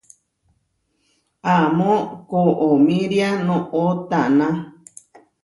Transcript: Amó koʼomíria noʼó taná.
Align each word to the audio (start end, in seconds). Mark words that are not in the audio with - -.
Amó 1.55 1.91
koʼomíria 2.29 3.29
noʼó 3.47 3.83
taná. 4.09 4.47